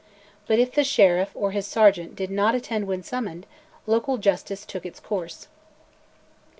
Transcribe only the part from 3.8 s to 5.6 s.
local justice took its course.